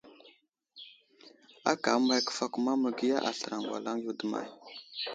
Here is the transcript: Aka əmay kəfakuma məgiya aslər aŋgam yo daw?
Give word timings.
Aka 1.71 1.89
əmay 1.97 2.21
kəfakuma 2.25 2.71
məgiya 2.83 3.17
aslər 3.29 3.53
aŋgam 3.57 3.97
yo 4.03 4.11
daw? 4.19 4.45